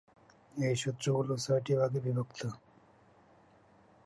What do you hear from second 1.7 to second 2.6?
ভাগে বিভক্ত।